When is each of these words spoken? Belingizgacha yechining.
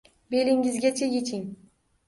Belingizgacha 0.31 1.05
yechining. 1.13 1.47